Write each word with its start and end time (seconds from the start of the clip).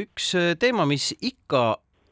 üks 0.00 0.32
teema, 0.58 0.86
mis 0.88 1.12
ikka 1.22 1.64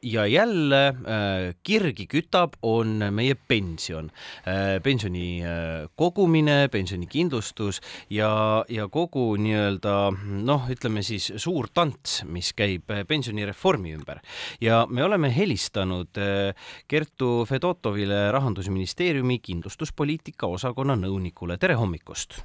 ja 0.03 0.27
jälle 0.27 0.89
äh, 0.89 1.55
kirgi 1.63 2.07
kütab, 2.07 2.57
on 2.63 3.05
meie 3.11 3.35
pension 3.49 4.11
äh,, 4.47 4.83
pensioni 4.83 5.43
äh, 5.43 5.89
kogumine, 5.97 6.69
pensionikindlustus 6.69 7.81
ja, 8.11 8.65
ja 8.69 8.89
kogu 8.89 9.37
nii-öelda 9.39 9.95
noh, 10.43 10.67
ütleme 10.71 11.05
siis 11.07 11.31
suur 11.37 11.71
tants, 11.75 12.23
mis 12.27 12.53
käib 12.59 12.91
pensionireformi 13.09 13.95
ümber. 13.95 14.21
ja 14.61 14.87
me 14.91 15.05
oleme 15.05 15.31
helistanud 15.37 16.19
äh, 16.19 16.55
Kertu 16.89 17.45
Fedotovile 17.49 18.31
Rahandusministeeriumi 18.33 19.39
kindlustuspoliitika 19.39 20.47
osakonna 20.47 20.99
nõunikule, 20.99 21.59
tere 21.59 21.79
hommikust! 21.79 22.43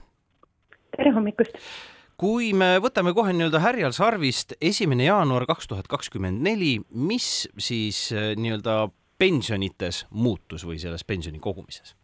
tere 0.98 1.14
hommikust! 1.14 1.58
Kui 2.18 2.50
me 2.58 2.78
võtame 2.82 3.14
kohe 3.14 3.34
nii-öelda 3.36 3.62
härjal 3.62 3.94
sarvist, 3.94 4.56
esimene 4.62 5.06
jaanuar 5.06 5.46
kaks 5.50 5.70
tuhat 5.70 5.90
kakskümmend 5.92 6.42
neli, 6.46 6.78
mis 6.90 7.46
siis 7.62 8.08
äh, 8.14 8.32
nii-öelda 8.40 8.88
pensionites 9.22 10.04
muutus 10.10 10.66
või 10.66 10.82
selles 10.82 11.06
pensioni 11.08 11.42
kogumises? 11.42 11.96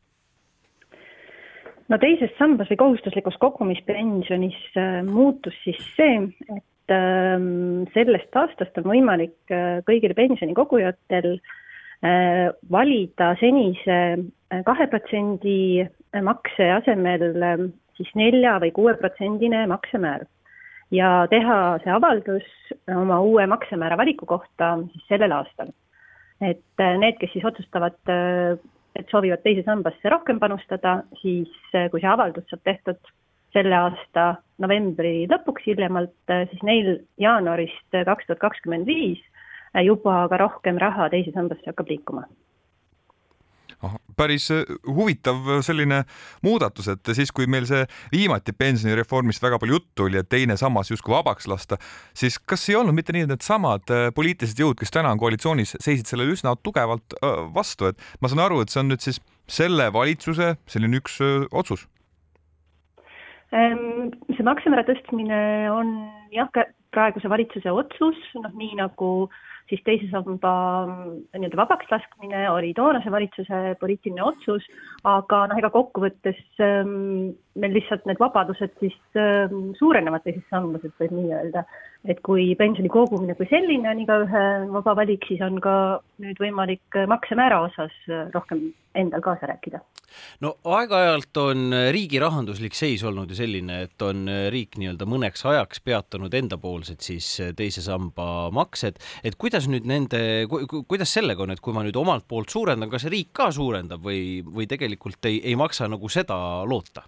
no 1.92 1.98
teises 2.00 2.32
sambas 2.38 2.70
või 2.72 2.80
kohustuslikus 2.80 3.36
kogumispensionis 3.42 4.62
äh, 4.78 5.02
muutus 5.06 5.58
siis 5.66 5.82
see, 5.98 6.22
et 6.56 6.94
ähm, 6.94 7.84
sellest 7.98 8.38
aastast 8.40 8.78
on 8.82 8.88
võimalik 8.94 9.36
äh, 9.52 9.82
kõigil 9.90 10.16
pensionikogujatel 10.18 11.38
valida 12.68 13.30
senise 13.40 13.98
kahe 14.68 14.86
protsendi 14.92 15.86
makse 16.28 16.66
asemel 16.76 17.30
siis 17.98 18.10
nelja 18.20 18.58
või 18.64 18.72
kuueprotsendine 18.76 19.66
maksemäär 19.72 20.26
ja 20.94 21.10
teha 21.30 21.58
see 21.84 21.94
avaldus 21.94 22.46
oma 22.96 23.20
uue 23.26 23.46
maksemäära 23.50 23.98
valiku 23.98 24.28
kohta 24.30 24.76
siis 24.92 25.08
sellel 25.10 25.34
aastal. 25.40 25.74
et 26.42 26.82
äh, 26.82 26.98
need, 27.00 27.18
kes 27.22 27.32
siis 27.32 27.46
otsustavad, 27.46 27.96
äh, 28.12 28.58
et 29.00 29.10
soovivad 29.10 29.44
teise 29.46 29.64
sambasse 29.64 30.10
rohkem 30.12 30.40
panustada, 30.40 31.04
siis 31.22 31.52
äh, 31.76 31.90
kui 31.92 32.02
see 32.02 32.10
avaldus 32.10 32.50
saab 32.50 32.64
tehtud 32.68 33.14
selle 33.54 33.78
aasta 33.78 34.26
novembri 34.60 35.28
lõpuks 35.30 35.66
hiljemalt, 35.70 36.16
siis 36.50 36.64
neil 36.66 36.96
jaanuarist 37.22 38.00
kaks 38.10 38.26
tuhat 38.26 38.42
kakskümmend 38.42 38.90
viis 38.90 39.22
juba 39.86 40.24
ka 40.30 40.40
rohkem 40.42 40.80
raha 40.82 41.06
teise 41.14 41.32
sambasse 41.36 41.70
hakkab 41.70 41.92
liikuma 41.94 42.26
päris 44.18 44.50
äh, 44.52 44.64
huvitav 44.88 45.62
selline 45.66 46.04
muudatus, 46.46 46.90
et 46.94 47.14
siis, 47.18 47.32
kui 47.36 47.48
meil 47.50 47.68
see 47.70 47.84
viimati 48.14 48.56
pensionireformist 48.58 49.44
väga 49.44 49.60
palju 49.62 49.80
juttu 49.80 50.08
oli, 50.08 50.20
et 50.22 50.30
teine 50.32 50.58
sammas 50.60 50.92
justkui 50.92 51.16
vabaks 51.16 51.48
lasta, 51.52 51.80
siis 52.18 52.40
kas 52.40 52.68
ei 52.70 52.78
olnud 52.80 52.96
mitte 52.98 53.16
nii, 53.16 53.26
et 53.28 53.34
needsamad 53.34 53.94
äh, 53.94 54.10
poliitilised 54.16 54.60
jõud, 54.64 54.78
kes 54.80 54.94
täna 54.94 55.14
on 55.14 55.22
koalitsioonis, 55.22 55.78
seisid 55.84 56.10
sellele 56.10 56.36
üsna 56.36 56.56
tugevalt 56.64 57.18
äh, 57.20 57.42
vastu, 57.56 57.92
et 57.92 58.22
ma 58.22 58.32
saan 58.32 58.46
aru, 58.46 58.62
et 58.64 58.74
see 58.74 58.84
on 58.84 58.94
nüüd 58.94 59.04
siis 59.04 59.22
selle 59.50 59.90
valitsuse 59.94 60.54
selline 60.72 61.02
üks 61.02 61.20
otsus? 61.52 61.88
Ehm, 63.54 64.14
see 64.34 64.46
maksemäära 64.46 64.86
tõstmine 64.88 65.40
on 65.70 65.98
jah, 66.34 66.50
praeguse 66.94 67.30
valitsuse 67.30 67.74
otsus, 67.74 68.18
noh 68.40 68.54
nii 68.58 68.80
nagu 68.80 69.10
äh, 69.28 69.42
siis 69.72 69.84
teise 69.86 70.10
samba 70.12 70.54
mm, 70.86 71.14
nii-öelda 71.38 71.60
vabaks 71.60 71.90
laskmine 71.92 72.44
oli 72.52 72.74
toonase 72.78 73.12
valitsuse 73.14 73.62
poliitiline 73.82 74.24
otsus, 74.26 74.66
aga 75.08 75.46
noh, 75.52 75.62
ega 75.62 75.72
kokkuvõttes 75.74 76.42
ähm, 76.64 77.34
meil 77.60 77.76
lihtsalt 77.78 78.06
need 78.10 78.22
vabadused 78.22 78.76
siis 78.82 78.98
ähm, 79.20 79.72
suurenevad 79.80 80.26
teises 80.26 80.46
sambas, 80.52 80.86
et 80.86 80.96
võib 81.02 81.16
nii 81.20 81.34
öelda. 81.40 81.66
Et 82.10 82.20
kui 82.26 82.50
pensioni 82.60 82.92
kogumine 82.92 83.36
kui 83.40 83.48
selline 83.48 83.88
on 83.90 84.04
igaühe 84.04 84.44
vaba 84.74 84.96
valik, 85.04 85.24
siis 85.30 85.42
on 85.46 85.60
ka 85.64 85.76
nüüd 86.24 86.40
võimalik 86.42 87.02
maksemäära 87.08 87.62
osas 87.70 87.96
rohkem 88.36 88.72
endal 89.00 89.24
kaasa 89.24 89.50
rääkida 89.54 89.80
no 90.44 90.54
aeg-ajalt 90.78 91.40
on 91.42 91.74
riigi 91.96 92.20
rahanduslik 92.22 92.76
seis 92.78 93.04
olnud 93.08 93.32
ju 93.32 93.38
selline, 93.38 93.84
et 93.88 94.06
on 94.06 94.28
riik 94.54 94.78
nii-öelda 94.80 95.08
mõneks 95.10 95.46
ajaks 95.50 95.84
peatanud 95.86 96.34
endapoolsed 96.38 97.02
siis 97.06 97.30
teise 97.58 97.84
samba 97.86 98.50
maksed, 98.54 99.00
et 99.24 99.40
kuidas 99.40 99.70
nüüd 99.72 99.88
nende 99.90 100.22
ku,, 100.52 100.84
kuidas 100.90 101.16
sellega 101.16 101.46
on, 101.46 101.56
et 101.56 101.64
kui 101.64 101.76
ma 101.76 101.86
nüüd 101.86 101.98
omalt 102.00 102.28
poolt 102.30 102.54
suurendan, 102.54 102.92
kas 102.94 103.08
riik 103.12 103.34
ka 103.36 103.50
suurendab 103.56 104.04
või, 104.06 104.44
või 104.46 104.70
tegelikult 104.70 105.32
ei, 105.32 105.42
ei 105.44 105.58
maksa 105.60 105.90
nagu 105.92 106.12
seda 106.12 106.38
loota? 106.70 107.08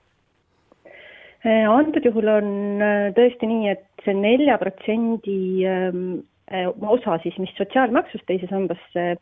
Äh, 1.45 1.67
antud 1.69 2.01
juhul 2.01 2.29
on 2.31 2.47
äh, 2.81 3.11
tõesti 3.13 3.45
nii, 3.45 3.69
et 3.75 3.94
see 4.05 4.15
nelja 4.17 4.57
protsendi 4.61 5.65
ähm, 5.67 6.05
äh, 6.51 6.69
osa 6.81 7.17
siis, 7.23 7.37
mis 7.41 7.53
sotsiaalmaksust 7.57 8.25
teise 8.29 8.49
sambasse 8.51 9.15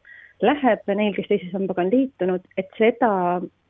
läheb 0.43 0.93
neil, 0.97 1.15
kes 1.15 1.29
teise 1.29 1.49
sambaga 1.53 1.85
on 1.85 1.91
liitunud, 1.93 2.45
et 2.59 2.69
seda 2.77 3.09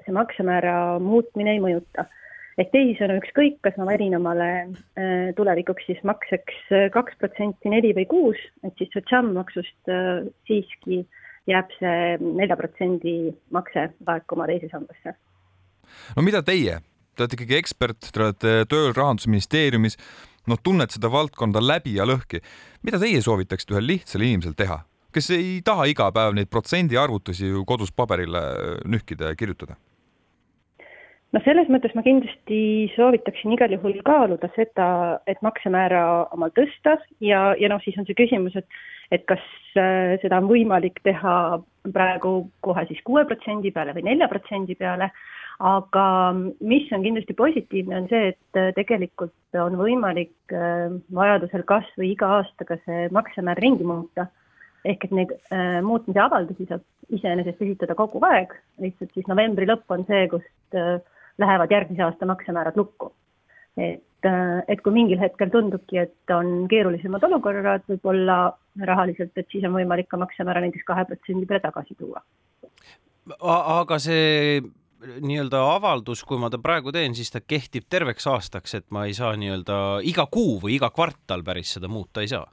see 0.03 0.15
maksemäära 0.15 0.99
muutmine 1.03 1.55
ei 1.55 1.63
mõjuta. 1.63 2.07
ehk 2.53 2.69
teisisõnu, 2.69 3.15
ükskõik, 3.17 3.55
kas 3.65 3.77
ma 3.81 3.87
valin 3.87 4.13
omale 4.13 4.49
äh, 4.61 5.31
tulevikuks 5.37 5.87
siis 5.89 6.01
makseks 6.05 6.59
äh, 6.69 6.89
kaks 6.93 7.17
protsenti, 7.17 7.69
neli 7.73 7.95
või 7.97 8.05
kuus, 8.09 8.41
et 8.61 8.77
siis 8.77 8.91
sotsiaalmaksust 8.93 9.93
siiski 10.49 11.01
jääb 11.49 11.71
see 11.79 12.17
nelja 12.21 12.57
protsendi 12.59 13.33
makse 13.51 13.89
laekuma 14.07 14.47
teise 14.47 14.69
sambasse. 14.71 15.15
no 16.15 16.25
mida 16.25 16.43
teie, 16.45 16.77
te 17.15 17.25
olete 17.25 17.39
ikkagi 17.39 17.57
ekspert, 17.57 18.11
te 18.13 18.21
olete 18.21 18.53
tööl 18.69 18.93
Rahandusministeeriumis, 18.95 19.97
noh, 20.47 20.59
tunnete 20.63 20.97
seda 20.97 21.11
valdkonda 21.11 21.61
läbi 21.63 21.95
ja 21.99 22.07
lõhki. 22.09 22.41
mida 22.83 22.99
teie 22.99 23.21
soovitaksite 23.21 23.75
ühel 23.75 23.87
lihtsal 23.93 24.21
inimesel 24.25 24.53
teha, 24.57 24.81
kes 25.13 25.31
ei 25.35 25.61
taha 25.65 25.87
iga 25.91 26.11
päev 26.11 26.35
neid 26.35 26.51
protsendiarvutusi 26.51 27.49
ju 27.53 27.65
kodus 27.65 27.91
paberile 27.91 28.43
nühkida 28.85 29.31
ja 29.31 29.35
kirjutada? 29.35 29.75
no 31.33 31.41
selles 31.45 31.69
mõttes 31.73 31.95
ma 31.97 32.03
kindlasti 32.05 32.89
soovitaksin 32.95 33.55
igal 33.55 33.71
juhul 33.73 34.01
kaaluda 34.05 34.49
seda, 34.57 35.19
et 35.27 35.41
maksemäära 35.41 36.03
omal 36.35 36.53
tõsta 36.53 36.99
ja, 37.19 37.53
ja 37.59 37.71
noh, 37.71 37.81
siis 37.83 37.97
on 37.97 38.09
see 38.09 38.17
küsimus, 38.17 38.57
et 38.59 38.67
et 39.13 39.25
kas 39.29 39.41
äh, 39.77 40.15
seda 40.23 40.39
on 40.41 40.47
võimalik 40.49 41.01
teha 41.05 41.61
praegu 41.93 42.33
kohe 42.65 42.85
siis 42.89 43.01
kuue 43.05 43.25
protsendi 43.29 43.73
peale 43.75 43.93
või 43.93 44.07
nelja 44.07 44.29
protsendi 44.31 44.77
peale, 44.79 45.11
aga 45.59 46.05
mis 46.61 46.91
on 46.95 47.03
kindlasti 47.05 47.35
positiivne, 47.37 47.97
on 48.01 48.07
see, 48.09 48.33
et 48.33 48.59
äh, 48.59 48.71
tegelikult 48.77 49.59
on 49.61 49.77
võimalik 49.77 50.53
äh, 50.55 50.93
vajadusel 51.13 51.65
kas 51.69 51.89
või 51.97 52.13
iga 52.15 52.39
aastaga 52.39 52.79
see 52.85 53.09
maksemäär 53.13 53.61
ringi 53.61 53.85
muuta 53.87 54.29
ehk 54.83 55.05
et 55.07 55.15
neid 55.15 55.33
äh, 55.53 55.79
muutmise 55.85 56.21
avaldusi 56.23 56.67
saab 56.67 56.83
iseenesest 57.13 57.61
esitada 57.61 57.95
kogu 57.95 58.21
aeg, 58.27 58.53
lihtsalt 58.83 59.11
siis 59.15 59.27
novembri 59.29 59.67
lõpp 59.69 59.93
on 59.95 60.05
see, 60.09 60.25
kust 60.31 60.79
äh, 60.79 60.97
lähevad 61.41 61.71
järgmise 61.71 62.03
aasta 62.05 62.27
maksemäärad 62.29 62.77
lukku. 62.77 63.13
et, 63.77 64.27
et 64.69 64.81
kui 64.85 64.93
mingil 64.93 65.17
hetkel 65.17 65.49
tundubki, 65.49 65.97
et 65.97 66.33
on 66.35 66.67
keerulisemad 66.69 67.23
olukorrad 67.25 67.81
võib-olla 67.89 68.53
rahaliselt, 68.85 69.33
et 69.35 69.47
siis 69.49 69.65
on 69.65 69.73
võimalik 69.73 70.07
ka 70.11 70.19
maksemäära 70.21 70.61
näiteks 70.61 70.85
kahe 70.85 71.05
protsendi 71.09 71.49
peale 71.49 71.63
tagasi 71.63 71.97
tuua. 71.97 72.21
aga 73.41 73.99
see 73.99 74.61
nii-öelda 75.23 75.61
avaldus, 75.75 76.23
kui 76.27 76.39
ma 76.39 76.49
ta 76.49 76.59
praegu 76.61 76.91
teen, 76.95 77.15
siis 77.15 77.31
ta 77.33 77.41
kehtib 77.41 77.87
terveks 77.89 78.27
aastaks, 78.29 78.75
et 78.79 78.85
ma 78.91 79.05
ei 79.09 79.15
saa 79.17 79.35
nii-öelda 79.39 79.77
iga 80.09 80.27
kuu 80.31 80.59
või 80.63 80.77
iga 80.77 80.89
kvartal 80.93 81.43
päris 81.45 81.75
seda 81.77 81.91
muuta 81.91 82.23
ei 82.23 82.31
saa? 82.31 82.45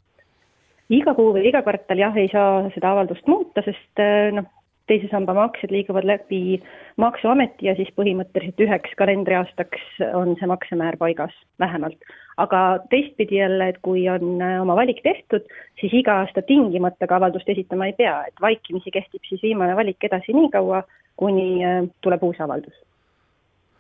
iga 0.91 1.15
kuu 1.15 1.35
või 1.37 1.45
iga 1.47 1.63
kvartal 1.63 2.01
jah, 2.03 2.17
ei 2.19 2.29
saa 2.33 2.65
seda 2.75 2.91
avaldust 2.95 3.29
muuta, 3.31 3.63
sest 3.63 4.03
äh, 4.03 4.33
noh, 4.35 4.49
teise 4.91 5.09
samba 5.11 5.35
maksed 5.37 5.71
liiguvad 5.73 6.07
läbi 6.09 6.59
Maksuameti 7.01 7.69
ja 7.69 7.77
siis 7.79 7.91
põhimõtteliselt 7.97 8.61
üheks 8.67 8.97
kalendriaastaks 8.99 10.03
on 10.19 10.35
see 10.41 10.49
maksemäär 10.51 10.99
paigas, 11.01 11.35
vähemalt. 11.63 11.99
aga 12.41 12.81
teistpidi 12.91 13.37
jälle, 13.37 13.69
et 13.69 13.79
kui 13.85 14.07
on 14.09 14.41
äh, 14.43 14.59
oma 14.63 14.77
valik 14.77 15.03
tehtud, 15.05 15.45
siis 15.81 15.93
iga 16.03 16.21
aasta 16.23 16.43
tingimata 16.43 17.07
ka 17.07 17.19
avaldust 17.21 17.49
esitama 17.53 17.91
ei 17.91 17.97
pea, 17.99 18.15
et 18.29 18.41
vaikimisi 18.41 18.91
kehtib 18.95 19.27
siis 19.29 19.43
viimane 19.43 19.77
valik 19.77 20.09
edasi 20.09 20.33
nii 20.37 20.49
kaua, 20.55 20.83
kuni 21.21 21.65
äh, 21.65 21.83
tuleb 22.01 22.25
uus 22.25 22.41
avaldus 22.41 22.77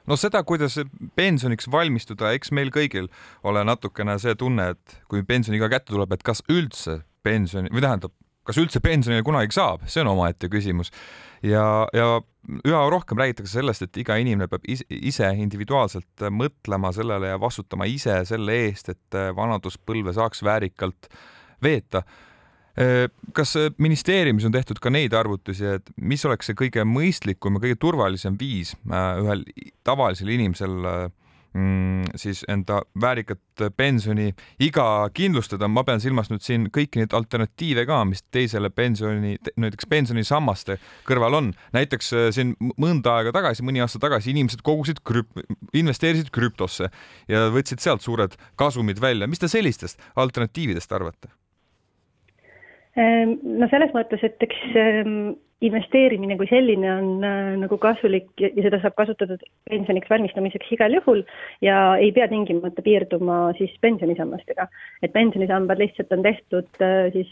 no 0.06 0.16
seda, 0.16 0.42
kuidas 0.44 0.78
pensioniks 1.16 1.68
valmistuda, 1.72 2.34
eks 2.36 2.52
meil 2.56 2.72
kõigil 2.74 3.08
ole 3.46 3.64
natukene 3.64 4.18
see 4.22 4.34
tunne, 4.38 4.72
et 4.74 5.00
kui 5.08 5.24
pensioniiga 5.26 5.70
kätte 5.72 5.94
tuleb, 5.94 6.12
et 6.16 6.26
kas 6.26 6.44
üldse 6.50 7.00
pensioni 7.22 7.72
või 7.72 7.84
tähendab, 7.84 8.14
kas 8.46 8.60
üldse 8.60 8.80
pensionile 8.82 9.24
kunagi 9.26 9.54
saab, 9.54 9.84
see 9.90 10.02
on 10.04 10.12
omaette 10.14 10.50
küsimus. 10.52 10.92
ja, 11.42 11.86
ja 11.96 12.20
üha 12.66 12.80
rohkem 12.92 13.20
räägitakse 13.20 13.58
sellest, 13.58 13.84
et 13.84 14.00
iga 14.00 14.16
inimene 14.20 14.48
peab 14.50 14.64
ise 14.66 15.28
individuaalselt 15.42 16.24
mõtlema 16.32 16.92
sellele 16.96 17.34
ja 17.34 17.40
vastutama 17.40 17.88
ise 17.88 18.20
selle 18.28 18.56
eest, 18.66 18.90
et 18.92 19.20
vanaduspõlve 19.36 20.14
saaks 20.16 20.44
väärikalt 20.46 21.10
veeta. 21.62 22.02
kas 23.36 23.54
ministeeriumis 23.78 24.46
on 24.48 24.52
tehtud 24.52 24.78
ka 24.80 24.90
neid 24.90 25.12
arvutusi, 25.12 25.66
et 25.76 25.90
mis 25.96 26.24
oleks 26.24 26.48
see 26.48 26.56
kõige 26.56 26.84
mõistlikum 26.88 27.58
ja 27.58 27.64
kõige 27.66 27.80
turvalisem 27.82 28.38
viis 28.40 28.72
ühel 28.88 29.44
tavalisel 29.84 30.30
inimesel 30.32 30.76
mm, 30.78 31.20
siis 32.16 32.44
enda 32.48 32.82
väärikat 33.00 33.64
pensioniiga 33.76 34.84
kindlustada, 35.14 35.68
ma 35.68 35.82
pean 35.84 36.00
silmas 36.02 36.30
nüüd 36.30 36.44
siin 36.44 36.68
kõiki 36.70 37.00
neid 37.00 37.14
alternatiive 37.16 37.84
ka, 37.88 38.04
mis 38.08 38.22
teisele 38.30 38.70
pensioni, 38.70 39.36
näiteks 39.60 39.88
pensionisammaste 39.90 40.78
kõrval 41.08 41.38
on. 41.40 41.52
näiteks 41.74 42.12
äh, 42.14 42.28
siin 42.34 42.54
mõnda 42.78 43.16
aega 43.18 43.34
tagasi, 43.34 43.66
mõni 43.66 43.82
aasta 43.82 43.98
tagasi 44.02 44.30
inimesed 44.30 44.62
kogusid 44.66 45.02
krüp-, 45.06 45.42
investeerisid 45.74 46.30
krüptosse 46.30 46.90
ja 47.28 47.48
võtsid 47.50 47.82
sealt 47.82 48.06
suured 48.06 48.38
kasumid 48.56 49.00
välja. 49.00 49.26
mis 49.26 49.42
te 49.42 49.48
sellistest 49.48 50.00
alternatiividest 50.16 50.92
arvate? 50.92 51.34
Ehm, 52.98 53.36
no 53.60 53.68
selles 53.70 53.92
mõttes, 53.94 54.22
et 54.26 54.42
eks 54.42 54.74
ehm, 54.74 55.34
investeerimine 55.62 56.34
kui 56.40 56.48
selline 56.50 56.88
on 56.90 57.26
äh, 57.26 57.52
nagu 57.60 57.76
kasulik 57.78 58.30
ja 58.40 58.50
seda 58.64 58.80
saab 58.82 58.96
kasutada 58.98 59.36
pensioniks 59.68 60.10
valmistumiseks 60.10 60.72
igal 60.74 60.96
juhul 60.96 61.20
ja 61.62 61.76
ei 62.00 62.10
pea 62.16 62.26
tingimata 62.32 62.82
piirduma 62.82 63.52
siis 63.58 63.74
pensionisammastega. 63.84 64.66
et 65.02 65.12
pensionisambad 65.12 65.78
lihtsalt 65.78 66.12
on 66.16 66.24
tehtud 66.26 66.82
äh, 66.82 67.12
siis 67.14 67.30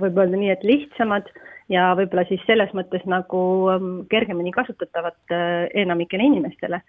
võib 0.00 0.18
öelda 0.18 0.40
nii, 0.40 0.50
et 0.52 0.66
lihtsamad 0.66 1.30
ja 1.72 1.92
võib-olla 1.96 2.26
siis 2.28 2.42
selles 2.48 2.74
mõttes 2.76 3.06
nagu 3.08 3.40
ehm, 3.72 3.90
kergemini 4.12 4.52
kasutatavad 4.52 5.16
äh, 5.32 5.70
enamikele 5.86 6.28
inimestele 6.28 6.82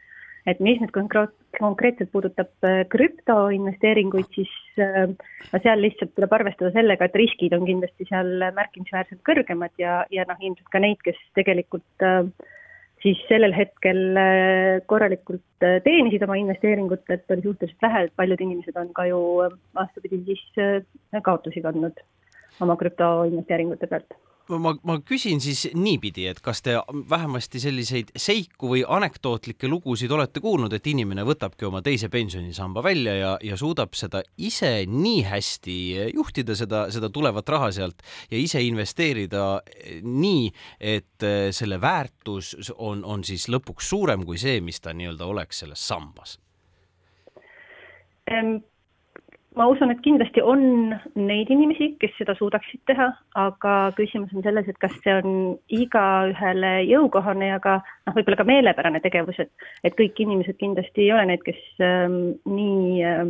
et 0.49 0.61
mis 0.63 0.79
nüüd 0.81 0.91
konkreetselt 0.93 2.11
puudutab 2.13 2.67
äh, 2.67 2.83
krüptoinvesteeringuid, 2.93 4.27
siis 4.35 4.51
äh, 4.81 5.07
no 5.09 5.61
seal 5.63 5.81
lihtsalt 5.81 6.13
tuleb 6.17 6.35
arvestada 6.37 6.73
sellega, 6.75 7.07
et 7.07 7.17
riskid 7.17 7.55
on 7.57 7.65
kindlasti 7.67 8.07
seal 8.09 8.49
märkimisväärselt 8.57 9.23
kõrgemad 9.27 9.73
ja, 9.81 10.03
ja 10.13 10.27
noh, 10.29 10.41
ilmselt 10.41 10.69
ka 10.73 10.81
neid, 10.83 11.01
kes 11.05 11.19
tegelikult 11.37 12.05
äh, 12.05 12.21
siis 13.05 13.21
sellel 13.29 13.53
hetkel 13.53 14.17
korralikult 14.89 15.65
teenisid 15.85 16.23
oma 16.25 16.39
investeeringutelt, 16.41 17.27
oli 17.29 17.43
suhteliselt 17.43 17.85
vähe, 17.85 18.05
et 18.07 18.15
paljud 18.17 18.41
inimesed 18.41 18.79
on 18.81 18.89
ka 18.97 19.05
ju 19.05 19.19
vastupidi 19.77 20.23
siis 20.25 21.21
kaotusi 21.27 21.61
kandnud 21.61 22.01
oma 22.65 22.73
krüptoinvesteeringute 22.79 23.91
pealt 23.91 24.17
ma, 24.49 24.73
ma 24.83 24.97
küsin 25.05 25.41
siis 25.43 25.65
niipidi, 25.75 26.27
et 26.29 26.39
kas 26.43 26.61
te 26.65 26.75
vähemasti 27.09 27.59
selliseid 27.63 28.11
seiku 28.19 28.71
või 28.73 28.83
anekdootlikke 28.97 29.69
lugusid 29.71 30.11
olete 30.11 30.41
kuulnud, 30.43 30.73
et 30.73 30.87
inimene 30.91 31.25
võtabki 31.27 31.67
oma 31.67 31.81
teise 31.85 32.09
pensionisamba 32.13 32.83
välja 32.85 33.15
ja, 33.17 33.31
ja 33.43 33.57
suudab 33.59 33.95
seda 33.97 34.21
ise 34.37 34.71
nii 34.89 35.23
hästi 35.29 35.77
juhtida, 36.13 36.57
seda, 36.57 36.85
seda 36.93 37.09
tulevat 37.13 37.49
raha 37.55 37.71
sealt 37.75 38.05
ja 38.31 38.39
ise 38.41 38.61
investeerida 38.65 39.45
nii, 40.03 40.51
et 40.79 41.27
selle 41.55 41.81
väärtus 41.81 42.55
on, 42.77 43.03
on 43.05 43.25
siis 43.25 43.49
lõpuks 43.51 43.89
suurem 43.89 44.25
kui 44.27 44.39
see, 44.41 44.61
mis 44.61 44.81
ta 44.81 44.93
nii-öelda 44.93 45.27
oleks 45.29 45.63
selles 45.63 45.87
sambas 45.87 46.39
ma 49.55 49.67
usun, 49.71 49.91
et 49.93 50.01
kindlasti 50.03 50.41
on 50.43 50.93
neid 51.15 51.49
inimesi, 51.53 51.93
kes 52.01 52.13
seda 52.19 52.35
suudaksid 52.37 52.81
teha, 52.89 53.07
aga 53.39 53.75
küsimus 53.97 54.33
on 54.35 54.43
selles, 54.45 54.67
et 54.69 54.79
kas 54.81 54.93
see 55.03 55.15
on 55.15 55.55
igaühele 55.73 56.73
jõukohane 56.89 57.49
ja 57.53 57.59
ka 57.63 57.77
noh, 57.79 58.15
võib-olla 58.17 58.39
ka 58.41 58.47
meelepärane 58.47 59.01
tegevus, 59.03 59.39
et, 59.43 59.51
et 59.87 59.95
kõik 59.97 60.19
inimesed 60.25 60.59
kindlasti 60.61 61.05
ei 61.05 61.13
ole 61.15 61.27
need, 61.31 61.43
kes 61.47 61.61
ähm, 61.85 62.17
nii 62.49 63.03
äh, 63.07 63.21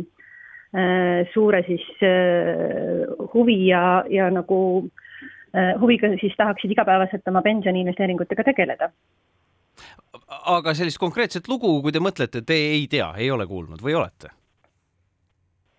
äh, 0.76 1.20
suure 1.34 1.62
siis 1.68 1.86
äh, 2.06 3.04
huvi 3.34 3.60
ja, 3.68 3.84
ja 4.10 4.30
nagu 4.34 4.58
äh, 4.82 5.74
huviga 5.80 6.10
siis 6.20 6.34
tahaksid 6.38 6.74
igapäevaselt 6.74 7.28
oma 7.30 7.44
pensioniinvesteeringutega 7.46 8.50
tegeleda 8.50 8.90
aga 10.56 10.74
sellist 10.74 10.98
konkreetset 10.98 11.48
lugu, 11.48 11.78
kui 11.84 11.92
te 11.94 12.02
mõtlete, 12.02 12.42
te 12.46 12.56
ei 12.56 12.86
tea, 12.90 13.12
ei 13.20 13.30
ole 13.30 13.46
kuulnud 13.46 13.82
või 13.84 13.94
olete? 13.98 14.32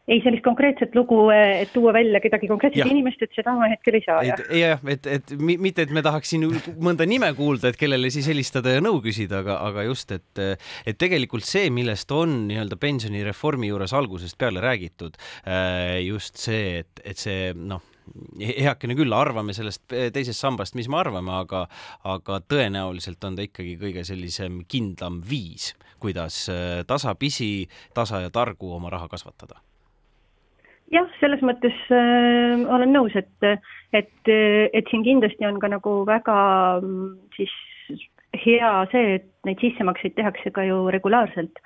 Ei 0.07 0.21
sellist 0.23 0.43
konkreetset 0.45 0.95
lugu, 0.95 1.27
et 1.35 1.73
tuua 1.73 1.91
välja 1.95 2.21
kedagi 2.23 2.47
konkreetset 2.47 2.87
inimest, 2.87 3.21
et 3.25 3.33
seda 3.35 3.53
ma 3.57 3.67
hetkel 3.71 3.97
ei 3.99 4.05
saa. 4.05 4.21
jah, 4.55 4.85
et, 4.87 5.09
et 5.17 5.33
mitte, 5.39 5.83
et 5.83 5.91
me 5.91 6.03
tahaks 6.05 6.31
siin 6.31 6.45
mõnda 6.83 7.07
nime 7.09 7.33
kuulda, 7.35 7.71
et 7.71 7.79
kellele 7.79 8.11
siis 8.13 8.29
helistada 8.31 8.77
ja 8.77 8.83
nõu 8.83 9.01
küsida, 9.03 9.41
aga, 9.43 9.59
aga 9.67 9.83
just, 9.89 10.13
et, 10.15 10.43
et 10.87 10.99
tegelikult 10.99 11.45
see, 11.47 11.67
millest 11.73 12.11
on 12.15 12.39
nii-öelda 12.47 12.79
pensionireformi 12.79 13.71
juures 13.73 13.95
algusest 13.97 14.39
peale 14.39 14.63
räägitud, 14.63 15.19
äh, 15.43 15.99
just 16.05 16.39
see, 16.39 16.85
et, 16.85 17.03
et 17.03 17.19
see 17.19 17.51
noh 17.57 17.83
heakene 18.39 18.95
küll, 18.95 19.11
arvame 19.11 19.51
sellest 19.51 19.83
teisest 19.91 20.39
sambast, 20.39 20.77
mis 20.79 20.87
me 20.87 20.95
arvame, 21.01 21.33
aga, 21.41 21.65
aga 22.07 22.39
tõenäoliselt 22.47 23.27
on 23.27 23.35
ta 23.35 23.43
ikkagi 23.43 23.75
kõige 23.81 24.07
sellisem 24.07 24.61
kindlam 24.71 25.19
viis, 25.27 25.73
kuidas 25.99 26.45
äh, 26.53 26.83
tasapisi, 26.87 27.67
tasa 27.97 28.23
ja 28.23 28.31
targu 28.31 28.71
oma 28.77 28.93
raha 28.93 29.11
kasvatada 29.11 29.59
jah, 30.93 31.07
selles 31.21 31.41
mõttes 31.45 31.77
äh, 31.93 32.65
olen 32.73 32.93
nõus, 32.95 33.15
et, 33.19 33.49
et, 33.95 34.31
et 34.31 34.91
siin 34.91 35.03
kindlasti 35.07 35.47
on 35.47 35.59
ka 35.63 35.71
nagu 35.71 35.99
väga 36.07 36.37
mm, 36.81 37.09
siis 37.37 37.53
hea 38.37 38.71
see, 38.91 39.17
et 39.19 39.27
neid 39.47 39.61
sissemakseid 39.63 40.15
tehakse 40.17 40.51
ka 40.53 40.65
ju 40.67 40.85
regulaarselt 40.93 41.61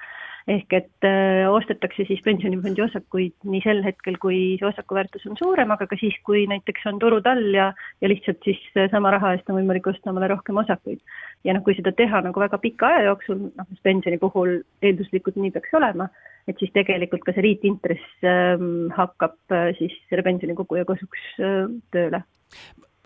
ehk 0.50 0.74
et 0.74 1.08
äh, 1.08 1.46
ostetakse 1.52 2.06
siis 2.08 2.22
pensionifondi 2.26 2.82
osakuid 2.86 3.36
nii 3.46 3.62
sel 3.66 3.84
hetkel, 3.86 4.18
kui 4.22 4.40
see 4.60 4.68
osaku 4.70 4.98
väärtus 4.98 5.28
on 5.30 5.38
suurem, 5.40 5.74
aga 5.76 5.88
ka 5.90 6.00
siis, 6.00 6.18
kui 6.26 6.48
näiteks 6.50 6.88
on 6.92 7.00
turud 7.04 7.28
all 7.30 7.54
ja, 7.54 7.72
ja 8.02 8.10
lihtsalt 8.10 8.42
siis 8.48 8.62
sama 8.94 9.14
raha 9.14 9.36
eest 9.36 9.50
on 9.52 9.60
võimalik 9.60 9.88
osta 9.92 10.14
omale 10.14 10.32
rohkem 10.34 10.58
osakuid. 10.64 11.02
ja 11.44 11.54
noh, 11.54 11.64
kui 11.66 11.78
seda 11.78 11.94
teha 11.98 12.24
nagu 12.26 12.42
väga 12.42 12.58
pika 12.62 12.90
aja 12.90 13.08
jooksul, 13.12 13.48
noh, 13.50 13.70
mis 13.70 13.82
pensioni 13.86 14.18
puhul 14.22 14.60
eelduslikult 14.82 15.38
nii 15.42 15.54
peaks 15.56 15.78
olema, 15.78 16.10
et 16.50 16.58
siis 16.62 16.74
tegelikult 16.76 17.26
ka 17.26 17.36
see 17.36 17.46
liitintress 17.46 18.26
ähm, 18.28 18.90
hakkab 18.98 19.38
äh, 19.54 19.72
siis 19.78 19.94
selle 20.10 20.26
pensionikoguja 20.26 20.88
kasuks 20.90 21.28
äh, 21.40 21.68
tööle. 21.94 22.24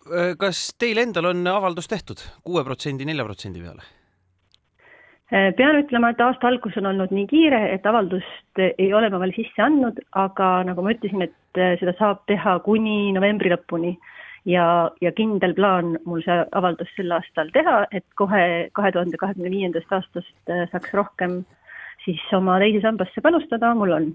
Äh, 0.05 0.33
kas 0.39 0.69
teil 0.79 1.01
endal 1.03 1.31
on 1.33 1.45
avaldus 1.51 1.89
tehtud 1.91 2.23
kuue 2.45 2.63
protsendi, 2.67 3.07
nelja 3.07 3.27
protsendi 3.27 3.63
peale? 3.63 3.85
Äh, 5.33 5.51
pean 5.57 5.79
ütlema, 5.79 6.11
et 6.13 6.21
aasta 6.21 6.47
algus 6.51 6.75
on 6.77 6.89
olnud 6.91 7.13
nii 7.15 7.25
kiire, 7.31 7.61
et 7.73 7.85
avaldust 7.89 8.61
ei 8.61 8.91
ole 8.93 9.09
ma 9.09 9.21
veel 9.23 9.33
sisse 9.37 9.63
andnud, 9.65 9.97
aga 10.13 10.49
nagu 10.67 10.85
ma 10.85 10.93
ütlesin, 10.93 11.25
et 11.25 11.61
äh, 11.61 11.73
seda 11.81 11.95
saab 11.97 12.21
teha 12.29 12.59
kuni 12.67 13.09
novembri 13.15 13.49
lõpuni 13.53 13.95
ja, 14.45 14.91
ja 15.01 15.11
kindel 15.17 15.55
plaan 15.57 15.95
mul 16.05 16.21
see 16.25 16.37
avaldus 16.53 16.93
sel 16.93 17.15
aastal 17.17 17.49
teha, 17.57 17.83
et 17.91 18.05
kohe 18.21 18.69
kahe 18.77 18.93
tuhande 18.93 19.17
kahekümne 19.17 19.49
viiendast 19.49 19.97
aastast 19.97 20.53
saaks 20.71 20.93
rohkem 20.93 21.39
äh, 21.41 21.65
siis 22.05 22.21
oma 22.37 22.59
teise 22.61 22.81
sambasse 22.83 23.23
panustada, 23.23 23.73
mul 23.77 23.93
on. 23.95 24.11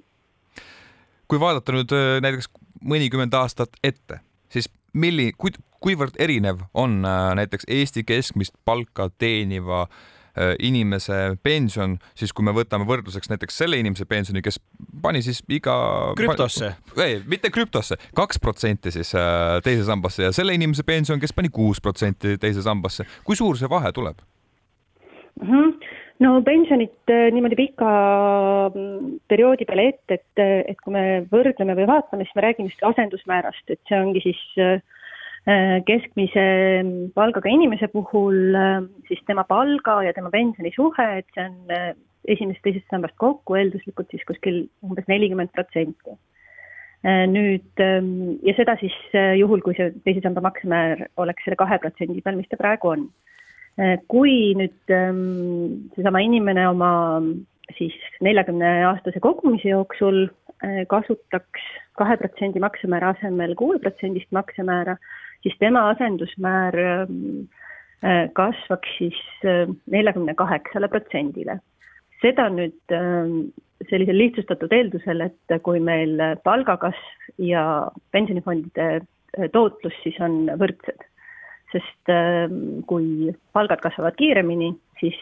kui 1.30 1.40
vaadata 1.40 1.74
nüüd 1.74 1.92
äh, 1.94 2.18
näiteks 2.24 2.50
mõnikümmend 2.90 3.34
aastat 3.38 3.76
ette, 3.86 4.20
siis 4.50 4.70
milli-, 4.94 5.32
kui, 5.38 5.52
kuivõrd 5.82 6.18
erinev 6.22 6.64
on 6.74 7.00
äh, 7.06 7.32
näiteks 7.38 7.68
Eesti 7.68 8.04
keskmist 8.06 8.56
palka 8.66 9.08
teeniva 9.18 9.84
äh, 9.86 10.08
inimese 10.62 11.36
pension, 11.42 11.96
siis 12.14 12.32
kui 12.36 12.44
me 12.46 12.54
võtame 12.56 12.86
võrdluseks 12.88 13.32
näiteks 13.32 13.60
selle 13.62 13.80
inimese 13.80 14.06
pensioni, 14.08 14.42
kes 14.44 14.60
pani 15.02 15.22
siis 15.26 15.42
iga 15.50 15.74
krüptosse, 16.18 16.72
ei, 17.02 17.20
mitte 17.30 17.50
krüptosse, 17.54 17.98
kaks 18.16 18.38
protsenti 18.42 18.92
siis 18.94 19.14
teise 19.64 19.86
sambasse 19.88 20.28
ja 20.28 20.34
selle 20.36 20.54
inimese 20.56 20.86
pension, 20.86 21.20
kes 21.20 21.34
pani 21.36 21.50
kuus 21.52 21.82
protsenti 21.82 22.36
teise 22.40 22.62
sambasse, 22.62 23.06
kui 23.26 23.38
suur 23.38 23.58
see 23.58 23.70
vahe 23.70 23.92
tuleb? 23.96 24.22
Mm? 25.40 25.50
-hmm 25.50 25.98
no 26.20 26.36
pensionit 26.44 27.10
äh, 27.10 27.28
niimoodi 27.32 27.56
pika 27.58 27.90
mm, 28.74 29.20
perioodi 29.28 29.66
peale 29.68 29.88
ette, 29.94 30.20
et, 30.20 30.42
et 30.72 30.80
kui 30.84 30.94
me 30.94 31.04
võrdleme 31.32 31.76
või 31.78 31.88
vaatame, 31.90 32.26
siis 32.26 32.36
me 32.36 32.44
räägime 32.46 32.72
just 32.72 32.84
asendusmäärast, 32.90 33.64
et 33.72 33.80
see 33.88 34.00
ongi 34.00 34.24
siis 34.24 34.42
äh, 34.60 34.82
keskmise 35.88 36.42
palgaga 37.16 37.48
inimese 37.48 37.88
puhul 37.88 38.56
siis 39.08 39.22
tema 39.26 39.44
palga 39.48 40.02
ja 40.04 40.12
tema 40.12 40.28
pensioni 40.30 40.72
suhe, 40.74 41.06
et 41.18 41.26
see 41.34 41.46
on 41.46 41.72
äh, 41.72 41.94
esimesest-teisest 42.28 42.92
sambast 42.92 43.16
kokku 43.16 43.56
eelduslikult 43.56 44.10
siis 44.12 44.26
kuskil 44.28 44.66
umbes 44.84 45.08
nelikümmend 45.08 45.52
protsenti. 45.56 46.18
nüüd 47.32 47.80
ähm, 47.80 48.36
ja 48.44 48.52
seda 48.58 48.74
siis 48.76 48.96
juhul, 49.40 49.62
kui 49.64 49.72
see 49.78 49.88
teise 50.04 50.20
samba 50.20 50.42
maksemäär 50.44 51.06
oleks 51.16 51.46
selle 51.46 51.56
kahe 51.56 51.78
protsendi 51.80 52.20
peal, 52.20 52.36
mis 52.36 52.50
ta 52.52 52.60
praegu 52.60 52.92
on 52.92 53.06
Äh, 53.80 53.96
kui 54.10 54.52
nüüd 54.58 54.92
ähm, 54.92 55.90
seesama 55.94 56.20
inimene 56.24 56.66
oma 56.68 56.90
siis 57.78 57.94
neljakümne 58.20 58.68
aastase 58.88 59.22
kogumise 59.22 59.70
jooksul 59.70 60.24
äh, 60.26 60.82
kasutaks 60.90 61.62
kahe 61.96 62.16
protsendi 62.20 62.60
maksemäära 62.60 63.14
asemel 63.14 63.54
kuue 63.56 63.78
protsendist 63.80 64.28
maksemäära, 64.36 64.98
siis 65.42 65.56
tema 65.58 65.88
asendusmäär 65.90 66.78
ähm, 66.78 67.16
äh, 68.04 68.28
kasvaks 68.32 68.96
siis 68.98 69.20
neljakümne 69.90 70.34
kaheksale 70.34 70.88
protsendile. 70.88 71.60
seda 72.20 72.50
nüüd 72.52 72.92
ähm, 72.92 73.36
sellisel 73.88 74.18
lihtsustatud 74.20 74.72
eeldusel, 74.76 75.22
et 75.24 75.54
kui 75.64 75.80
meil 75.80 76.18
palgakasv 76.44 77.30
ja 77.40 77.62
pensionifondide 78.12 79.00
tootlus 79.54 79.96
siis 80.02 80.18
on 80.20 80.42
võrdsed 80.60 81.06
sest 81.72 82.10
ähm, 82.12 82.82
kui 82.90 83.30
palgad 83.54 83.80
kasvavad 83.80 84.18
kiiremini, 84.18 84.74
siis 85.00 85.16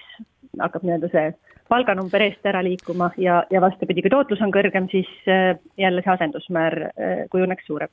hakkab 0.58 0.82
nii-öelda 0.82 1.10
see 1.12 1.30
palganumber 1.68 2.24
eest 2.24 2.46
ära 2.48 2.64
liikuma 2.64 3.12
ja, 3.20 3.42
ja 3.52 3.60
vastupidi, 3.60 4.02
kui 4.02 4.10
tootlus 4.10 4.40
on 4.42 4.50
kõrgem, 4.54 4.88
siis 4.90 5.10
jälle 5.76 6.02
see 6.02 6.14
asendusmäär 6.14 6.78
kujuneks 7.30 7.68
suurem 7.68 7.92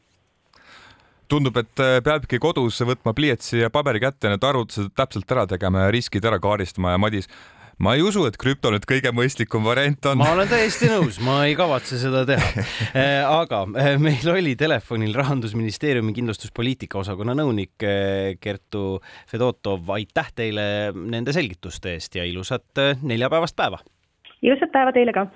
tundub, 1.31 1.57
et 1.61 1.83
peabki 2.05 2.39
kodus 2.41 2.81
võtma 2.85 3.13
pliiatsi 3.17 3.63
ja 3.63 3.71
paberi 3.73 4.01
kätte, 4.03 4.31
need 4.31 4.43
arvutused 4.45 4.93
täpselt 4.97 5.31
ära 5.31 5.45
tegema 5.49 5.85
ja 5.85 5.93
riskid 5.93 6.25
ära 6.25 6.39
kaardistama 6.41 6.95
ja 6.95 7.01
Madis, 7.01 7.29
ma 7.81 7.95
ei 7.95 8.03
usu, 8.05 8.23
et 8.29 8.37
krüpto 8.39 8.71
nüüd 8.71 8.85
kõige 8.87 9.11
mõistlikum 9.15 9.65
variant 9.67 10.09
on. 10.11 10.19
ma 10.21 10.31
olen 10.35 10.49
täiesti 10.49 10.89
nõus, 10.91 11.19
ma 11.23 11.41
ei 11.47 11.55
kavatse 11.59 11.99
seda 11.99 12.23
teha. 12.27 12.65
Eh, 12.95 13.23
aga 13.41 13.63
eh, 13.81 13.95
meil 14.01 14.29
oli 14.31 14.55
telefonil 14.59 15.15
rahandusministeeriumi 15.17 16.15
kindlustuspoliitika 16.15 17.01
osakonna 17.01 17.35
nõunik 17.37 17.75
Kertu 18.41 18.85
Fedotov, 19.31 19.89
aitäh 19.97 20.31
teile 20.35 20.67
nende 20.95 21.35
selgituste 21.35 21.97
eest 21.97 22.15
ja 22.19 22.27
ilusat 22.27 22.85
neljapäevast 23.03 23.57
päeva. 23.57 23.81
ilusat 24.41 24.71
päeva 24.71 24.95
teile 24.95 25.15
ka 25.15 25.27